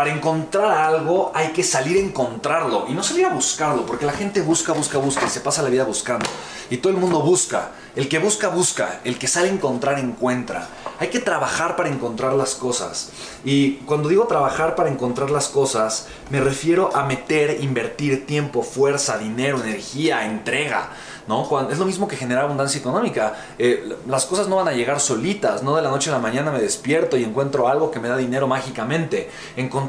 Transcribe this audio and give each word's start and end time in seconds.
Para 0.00 0.14
encontrar 0.14 0.72
algo 0.72 1.30
hay 1.34 1.48
que 1.48 1.62
salir 1.62 1.98
a 1.98 2.00
encontrarlo 2.00 2.86
y 2.88 2.94
no 2.94 3.02
salir 3.02 3.26
a 3.26 3.34
buscarlo, 3.34 3.84
porque 3.84 4.06
la 4.06 4.12
gente 4.12 4.40
busca, 4.40 4.72
busca, 4.72 4.96
busca 4.96 5.26
y 5.26 5.28
se 5.28 5.42
pasa 5.42 5.60
la 5.60 5.68
vida 5.68 5.84
buscando. 5.84 6.24
Y 6.70 6.78
todo 6.78 6.90
el 6.90 6.98
mundo 6.98 7.20
busca. 7.20 7.72
El 7.94 8.08
que 8.08 8.18
busca, 8.18 8.48
busca. 8.48 9.00
El 9.04 9.18
que 9.18 9.28
sale 9.28 9.50
a 9.50 9.52
encontrar, 9.52 9.98
encuentra. 9.98 10.68
Hay 11.00 11.08
que 11.08 11.18
trabajar 11.18 11.76
para 11.76 11.90
encontrar 11.90 12.32
las 12.32 12.54
cosas. 12.54 13.10
Y 13.44 13.72
cuando 13.84 14.08
digo 14.08 14.24
trabajar 14.24 14.74
para 14.74 14.88
encontrar 14.88 15.30
las 15.30 15.48
cosas, 15.48 16.06
me 16.30 16.40
refiero 16.40 16.96
a 16.96 17.04
meter, 17.04 17.62
invertir 17.62 18.24
tiempo, 18.24 18.62
fuerza, 18.62 19.18
dinero, 19.18 19.60
energía, 19.62 20.24
entrega. 20.24 20.92
¿no? 21.30 21.70
es 21.70 21.78
lo 21.78 21.86
mismo 21.86 22.08
que 22.08 22.16
generar 22.16 22.44
abundancia 22.44 22.80
económica. 22.80 23.34
Eh, 23.58 23.96
las 24.06 24.26
cosas 24.26 24.48
no 24.48 24.56
van 24.56 24.68
a 24.68 24.72
llegar 24.72 25.00
solitas, 25.00 25.62
no 25.62 25.76
de 25.76 25.82
la 25.82 25.90
noche 25.90 26.10
a 26.10 26.14
la 26.14 26.18
mañana 26.18 26.50
me 26.50 26.60
despierto 26.60 27.16
y 27.16 27.24
encuentro 27.24 27.68
algo 27.68 27.90
que 27.90 28.00
me 28.00 28.08
da 28.08 28.16
dinero 28.16 28.46
mágicamente. 28.48 29.30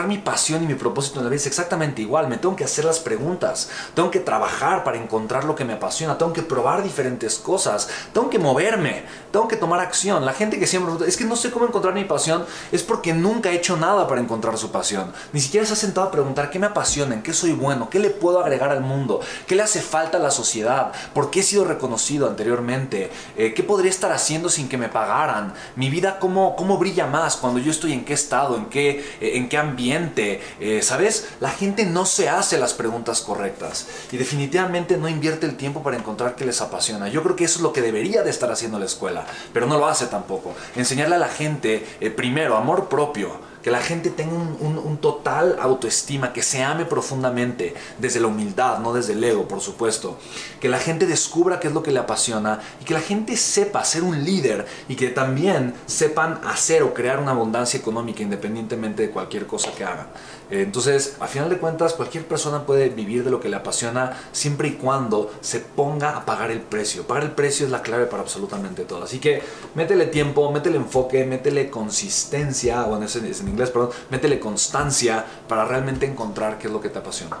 Mi 0.00 0.18
pasión 0.18 0.62
y 0.62 0.66
mi 0.66 0.74
propósito 0.74 1.18
en 1.18 1.24
la 1.24 1.30
vida 1.30 1.40
es 1.40 1.46
exactamente 1.46 2.02
igual. 2.02 2.28
Me 2.28 2.38
tengo 2.38 2.56
que 2.56 2.64
hacer 2.64 2.84
las 2.84 2.98
preguntas, 2.98 3.68
tengo 3.94 4.10
que 4.10 4.20
trabajar 4.20 4.82
para 4.84 4.96
encontrar 4.96 5.44
lo 5.44 5.54
que 5.54 5.64
me 5.64 5.74
apasiona, 5.74 6.18
tengo 6.18 6.32
que 6.32 6.42
probar 6.42 6.82
diferentes 6.82 7.36
cosas, 7.36 7.88
tengo 8.12 8.30
que 8.30 8.38
moverme, 8.38 9.04
tengo 9.30 9.46
que 9.46 9.56
tomar 9.56 9.80
acción. 9.80 10.24
La 10.24 10.32
gente 10.32 10.58
que 10.58 10.66
siempre 10.66 11.06
es 11.06 11.16
que 11.16 11.24
no 11.24 11.36
sé 11.36 11.50
cómo 11.50 11.66
encontrar 11.66 11.94
mi 11.94 12.04
pasión 12.04 12.44
es 12.72 12.82
porque 12.82 13.12
nunca 13.12 13.50
he 13.50 13.56
hecho 13.56 13.76
nada 13.76 14.08
para 14.08 14.20
encontrar 14.20 14.56
su 14.56 14.72
pasión. 14.72 15.12
Ni 15.32 15.40
siquiera 15.40 15.66
se 15.66 15.74
ha 15.74 15.76
sentado 15.76 16.08
a 16.08 16.10
preguntar 16.10 16.50
qué 16.50 16.58
me 16.58 16.66
apasiona, 16.66 17.14
en 17.14 17.22
qué 17.22 17.34
soy 17.34 17.52
bueno, 17.52 17.90
qué 17.90 17.98
le 17.98 18.10
puedo 18.10 18.40
agregar 18.40 18.70
al 18.70 18.80
mundo, 18.80 19.20
qué 19.46 19.54
le 19.54 19.62
hace 19.62 19.80
falta 19.80 20.16
a 20.16 20.20
la 20.20 20.30
sociedad, 20.30 20.92
por 21.12 21.30
qué 21.30 21.40
he 21.40 21.42
sido 21.42 21.64
reconocido 21.64 22.26
anteriormente, 22.28 23.10
eh, 23.36 23.52
qué 23.54 23.62
podría 23.62 23.90
estar 23.90 24.12
haciendo 24.12 24.48
sin 24.48 24.68
que 24.68 24.78
me 24.78 24.88
pagaran, 24.88 25.52
mi 25.76 25.90
vida 25.90 26.18
cómo, 26.18 26.56
cómo 26.56 26.78
brilla 26.78 27.06
más 27.06 27.36
cuando 27.36 27.60
yo 27.60 27.70
estoy 27.70 27.92
en 27.92 28.04
qué 28.04 28.14
estado, 28.14 28.56
en 28.56 28.66
qué, 28.66 28.90
eh, 29.20 29.32
en 29.34 29.48
qué 29.48 29.58
ambiente, 29.58 29.81
eh, 30.60 30.80
¿sabes? 30.82 31.28
La 31.40 31.50
gente 31.50 31.84
no 31.84 32.06
se 32.06 32.28
hace 32.28 32.58
las 32.58 32.74
preguntas 32.74 33.20
correctas 33.20 33.86
y 34.10 34.16
definitivamente 34.16 34.96
no 34.96 35.08
invierte 35.08 35.46
el 35.46 35.56
tiempo 35.56 35.82
para 35.82 35.96
encontrar 35.96 36.36
qué 36.36 36.44
les 36.44 36.60
apasiona. 36.60 37.08
Yo 37.08 37.22
creo 37.22 37.36
que 37.36 37.44
eso 37.44 37.58
es 37.58 37.62
lo 37.62 37.72
que 37.72 37.82
debería 37.82 38.22
de 38.22 38.30
estar 38.30 38.50
haciendo 38.50 38.78
la 38.78 38.86
escuela, 38.86 39.26
pero 39.52 39.66
no 39.66 39.78
lo 39.78 39.86
hace 39.86 40.06
tampoco. 40.06 40.54
Enseñarle 40.76 41.16
a 41.16 41.18
la 41.18 41.28
gente, 41.28 41.84
primero, 42.16 42.56
amor 42.56 42.88
propio, 42.88 43.51
que 43.62 43.70
la 43.70 43.80
gente 43.80 44.10
tenga 44.10 44.34
un, 44.34 44.98
total 45.00 45.56
autoestima, 45.60 46.32
que 46.32 46.42
se 46.42 46.62
ame 46.62 46.84
profundamente, 46.84 47.74
desde 47.98 48.20
la 48.20 48.28
humildad, 48.28 48.78
no 48.78 48.92
desde 48.92 49.14
el 49.14 49.24
ego, 49.24 49.48
por 49.48 49.60
supuesto. 49.60 50.18
Que 50.60 50.68
la 50.68 50.78
gente 50.78 51.06
descubra 51.06 51.58
qué 51.58 51.68
es 51.68 51.74
lo 51.74 51.82
que 51.82 51.90
le 51.90 51.98
apasiona 51.98 52.60
y 52.80 52.84
que 52.84 52.94
la 52.94 53.00
gente 53.00 53.36
sepa 53.36 53.84
ser 53.84 54.02
un 54.02 54.24
líder 54.24 54.66
y 54.88 54.96
que 54.96 55.08
también 55.08 55.74
sepan 55.86 56.40
hacer 56.44 56.82
o 56.82 56.94
crear 56.94 57.18
una 57.18 57.32
abundancia 57.32 57.78
económica 57.78 58.22
independientemente 58.22 59.02
de 59.02 59.10
cualquier 59.10 59.46
cosa 59.46 59.72
que 59.72 59.84
hagan. 59.84 60.06
Eh, 60.50 60.62
entonces, 60.62 61.16
a 61.18 61.26
final 61.26 61.48
de 61.48 61.56
cuentas, 61.56 61.94
cualquier 61.94 62.26
persona 62.26 62.66
puede 62.66 62.90
vivir 62.90 63.24
de 63.24 63.30
lo 63.30 63.40
que 63.40 63.48
le 63.48 63.56
apasiona 63.56 64.18
siempre 64.32 64.68
y 64.68 64.72
cuando 64.72 65.32
se 65.40 65.60
ponga 65.60 66.16
a 66.16 66.26
pagar 66.26 66.50
el 66.50 66.60
precio. 66.60 67.06
Pagar 67.06 67.24
el 67.24 67.30
precio 67.30 67.64
es 67.64 67.72
la 67.72 67.82
clave 67.82 68.04
para 68.04 68.22
absolutamente 68.22 68.84
todo. 68.84 69.04
Así 69.04 69.18
que 69.18 69.42
métele 69.74 70.06
tiempo, 70.06 70.52
métele 70.52 70.76
enfoque, 70.76 71.24
métele 71.24 71.70
consistencia, 71.70 72.84
o 72.84 72.96
en, 72.96 73.04
ese, 73.04 73.20
inglés, 73.52 73.70
perdón, 73.70 73.90
métele 74.10 74.40
constancia 74.40 75.24
para 75.48 75.64
realmente 75.64 76.06
encontrar 76.06 76.58
qué 76.58 76.66
es 76.66 76.72
lo 76.72 76.80
que 76.80 76.88
te 76.88 76.98
apasiona. 76.98 77.38